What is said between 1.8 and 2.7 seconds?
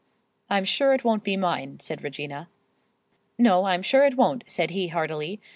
Regina.